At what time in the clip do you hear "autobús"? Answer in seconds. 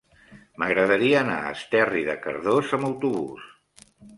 2.91-3.49